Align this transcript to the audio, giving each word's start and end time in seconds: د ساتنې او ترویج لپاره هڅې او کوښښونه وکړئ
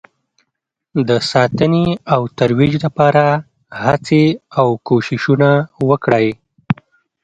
د 1.07 1.09
ساتنې 1.31 1.87
او 2.13 2.21
ترویج 2.39 2.73
لپاره 2.85 3.23
هڅې 3.83 4.23
او 4.59 4.67
کوښښونه 4.87 5.49
وکړئ 5.89 6.27